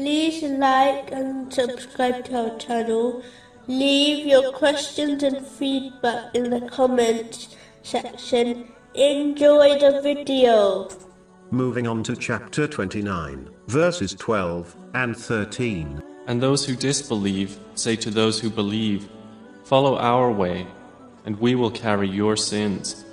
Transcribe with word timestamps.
like 0.00 1.12
and 1.12 1.52
subscribe 1.52 2.24
to 2.24 2.50
our 2.50 2.58
channel. 2.58 3.22
Leave 3.66 4.26
your 4.26 4.52
questions 4.52 5.22
and 5.22 5.46
feedback 5.46 6.34
in 6.34 6.50
the 6.50 6.62
comments 6.68 7.56
section. 7.82 8.72
Enjoy 8.94 9.78
the 9.78 10.00
video. 10.02 10.88
Moving 11.50 11.86
on 11.86 12.02
to 12.04 12.16
chapter 12.16 12.66
29, 12.66 13.50
verses 13.66 14.14
12 14.14 14.74
and 14.94 15.16
13. 15.16 16.02
And 16.26 16.40
those 16.40 16.64
who 16.64 16.76
disbelieve 16.76 17.58
say 17.74 17.96
to 17.96 18.10
those 18.10 18.40
who 18.40 18.50
believe, 18.50 19.08
Follow 19.64 19.98
our 19.98 20.32
way, 20.32 20.66
and 21.26 21.38
we 21.38 21.54
will 21.54 21.70
carry 21.70 22.08
your 22.08 22.36
sins. 22.36 23.04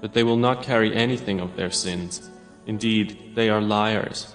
But 0.00 0.12
they 0.12 0.24
will 0.24 0.36
not 0.36 0.62
carry 0.62 0.94
anything 0.94 1.40
of 1.40 1.56
their 1.56 1.70
sins. 1.70 2.28
Indeed, 2.66 3.34
they 3.34 3.48
are 3.48 3.60
liars. 3.60 4.34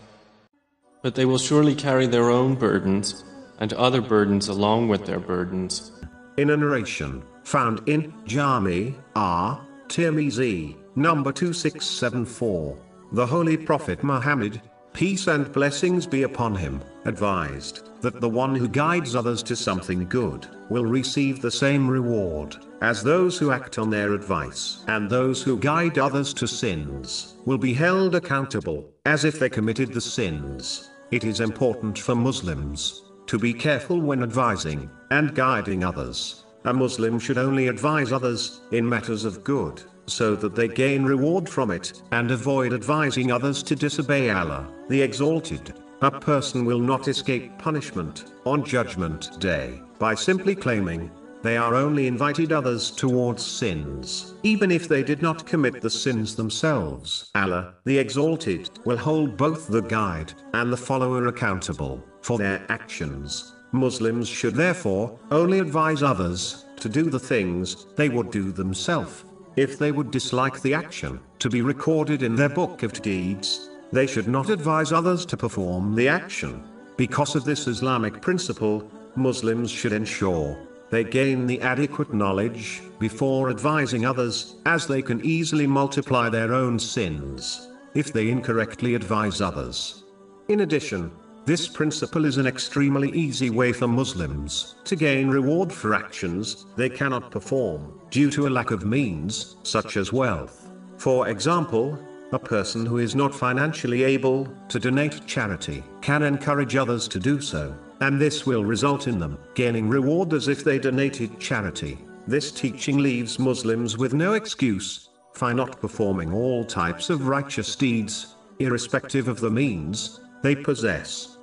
But 1.08 1.16
they 1.16 1.24
will 1.24 1.38
surely 1.38 1.74
carry 1.74 2.06
their 2.06 2.30
own 2.30 2.56
burdens, 2.56 3.24
and 3.60 3.72
other 3.72 4.02
burdens 4.02 4.50
along 4.50 4.90
with 4.90 5.06
their 5.06 5.22
burdens. 5.22 5.94
In 6.36 6.50
a 6.50 6.58
narration 6.58 7.24
found 7.46 7.88
in 7.88 8.14
Jami 8.26 8.94
At 9.16 9.62
Tirmizi, 9.88 10.76
number 10.98 11.32
2674, 11.32 12.78
the 13.14 13.26
Holy 13.26 13.56
Prophet 13.56 14.04
Muhammad, 14.04 14.62
peace 14.92 15.28
and 15.28 15.50
blessings 15.54 16.06
be 16.06 16.24
upon 16.24 16.56
him, 16.56 16.82
advised 17.06 17.88
that 18.02 18.20
the 18.20 18.28
one 18.28 18.54
who 18.54 18.68
guides 18.68 19.16
others 19.16 19.42
to 19.44 19.56
something 19.56 20.10
good 20.10 20.46
will 20.70 20.86
receive 20.86 21.42
the 21.42 21.50
same 21.50 21.90
reward 21.90 22.58
as 22.82 23.02
those 23.02 23.38
who 23.38 23.52
act 23.52 23.80
on 23.80 23.90
their 23.90 24.14
advice, 24.14 24.84
and 24.90 25.10
those 25.10 25.42
who 25.42 25.58
guide 25.58 25.98
others 25.98 26.34
to 26.34 26.46
sins 26.50 27.36
will 27.46 27.58
be 27.58 27.74
held 27.74 28.14
accountable 28.14 28.92
as 29.06 29.24
if 29.24 29.40
they 29.40 29.48
committed 29.48 29.94
the 29.94 30.02
sins. 30.02 30.90
It 31.10 31.24
is 31.24 31.40
important 31.40 31.98
for 31.98 32.16
Muslims 32.16 33.04
to 33.28 33.40
be 33.40 33.54
careful 33.54 34.02
when 34.02 34.24
advising 34.24 34.90
and 35.10 35.34
guiding 35.34 35.86
others. 35.86 36.44
A 36.66 36.74
Muslim 36.74 37.18
should 37.18 37.38
only 37.38 37.70
advise 37.70 38.12
others 38.12 38.60
in 38.74 38.88
matters 38.88 39.24
of 39.24 39.42
good, 39.46 39.82
so 40.08 40.36
that 40.36 40.54
they 40.54 40.68
gain 40.68 41.06
reward 41.06 41.48
from 41.48 41.72
it, 41.72 42.02
and 42.12 42.30
avoid 42.30 42.74
advising 42.74 43.32
others 43.32 43.64
to 43.64 43.76
disobey 43.76 44.32
Allah, 44.32 44.68
the 44.90 45.02
Exalted. 45.02 45.74
A 46.02 46.12
person 46.12 46.66
will 46.66 46.80
not 46.80 47.08
escape 47.08 47.58
punishment 47.58 48.26
on 48.46 48.66
Judgment 48.66 49.40
Day 49.40 49.82
by 50.00 50.14
simply 50.14 50.56
claiming 50.56 51.10
they 51.48 51.56
are 51.56 51.76
only 51.76 52.08
invited 52.08 52.52
others 52.52 52.92
towards 52.92 53.46
sins, 53.46 54.34
even 54.44 54.70
if 54.70 54.90
they 54.90 55.02
did 55.02 55.22
not 55.22 55.46
commit 55.46 55.80
the 55.80 55.90
sins 55.90 56.36
themselves. 56.36 57.32
Allah, 57.36 57.76
the 57.86 57.98
Exalted, 57.98 58.70
will 58.84 58.98
hold 58.98 59.38
both 59.38 59.70
the 59.70 59.82
guide 59.82 60.34
and 60.54 60.74
the 60.74 60.84
follower 60.90 61.28
accountable 61.28 62.04
for 62.22 62.38
their 62.38 62.66
actions. 62.68 63.54
Muslims 63.72 64.28
should 64.28 64.56
therefore 64.56 65.18
only 65.32 65.60
advise 65.60 66.04
others 66.04 66.66
to 66.82 66.90
do 66.90 67.04
the 67.04 67.26
things 67.34 67.86
they 67.96 68.10
would 68.10 68.30
do 68.30 68.52
themselves. 68.52 69.24
If 69.56 69.80
they 69.80 69.94
would 69.94 70.12
dislike 70.12 70.62
the 70.62 70.74
action 70.74 71.18
to 71.40 71.50
be 71.50 71.62
recorded 71.62 72.24
in 72.24 72.36
their 72.36 72.50
book 72.50 72.84
of 72.84 73.02
deeds, 73.02 73.70
they 73.94 74.06
should 74.06 74.28
not 74.28 74.50
advise 74.50 74.92
others 74.92 75.26
to 75.28 75.38
perform 75.38 75.96
the 75.96 76.10
action. 76.10 76.62
Because 76.98 77.36
of 77.36 77.46
this 77.46 77.68
Islamic 77.68 78.22
principle, 78.22 78.92
Muslims 79.16 79.72
should 79.72 79.94
ensure 79.94 80.58
they 80.90 81.04
gain 81.04 81.46
the 81.46 81.62
adequate 81.62 82.14
knowledge 82.14 82.82
before 83.00 83.50
advising 83.50 84.06
others, 84.06 84.56
as 84.66 84.88
they 84.88 85.02
can 85.02 85.24
easily 85.26 85.68
multiply 85.68 86.30
their 86.30 86.54
own 86.54 86.80
sins 86.80 87.70
if 87.94 88.14
they 88.14 88.30
incorrectly 88.30 88.96
advise 88.96 89.42
others. 89.42 90.04
In 90.50 90.62
addition, 90.62 91.12
this 91.46 91.68
principle 91.68 92.26
is 92.26 92.38
an 92.38 92.46
extremely 92.46 93.10
easy 93.12 93.50
way 93.50 93.72
for 93.72 93.88
Muslims 93.88 94.76
to 94.84 94.96
gain 94.96 95.30
reward 95.30 95.72
for 95.72 95.94
actions 95.96 96.66
they 96.76 96.90
cannot 96.90 97.32
perform 97.32 98.00
due 98.12 98.30
to 98.32 98.48
a 98.48 98.50
lack 98.50 98.72
of 98.72 98.86
means, 98.86 99.56
such 99.64 99.98
as 99.98 100.14
wealth. 100.14 100.70
For 100.98 101.30
example, 101.30 101.98
a 102.34 102.40
person 102.40 102.86
who 102.86 102.98
is 102.98 103.16
not 103.16 103.34
financially 103.34 104.04
able 104.04 104.48
to 104.68 104.80
donate 104.80 105.26
charity 105.26 105.84
can 106.02 106.24
encourage 106.24 106.76
others 106.76 107.08
to 107.08 107.20
do 107.20 107.40
so, 107.40 107.74
and 108.02 108.20
this 108.20 108.46
will 108.46 108.64
result 108.64 109.08
in 109.08 109.20
them 109.20 109.38
gaining 109.56 109.90
reward 109.90 110.34
as 110.34 110.48
if 110.48 110.64
they 110.64 110.80
donated 110.80 111.40
charity. 111.40 111.98
This 112.28 112.52
teaching 112.52 112.98
leaves 112.98 113.40
Muslims 113.40 113.98
with 113.98 114.14
no 114.14 114.34
excuse 114.34 115.10
for 115.34 115.54
not 115.54 115.80
performing 115.80 116.34
all 116.34 116.66
types 116.66 117.10
of 117.10 117.28
righteous 117.28 117.76
deeds, 117.76 118.36
irrespective 118.60 119.28
of 119.28 119.40
the 119.40 119.50
means 119.50 120.20
they 120.42 120.56
possess. 120.56 121.37